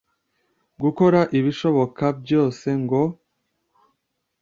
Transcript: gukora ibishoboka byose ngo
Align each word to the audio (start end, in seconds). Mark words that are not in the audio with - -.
gukora 0.81 1.19
ibishoboka 1.37 2.05
byose 2.21 2.67
ngo 2.81 3.01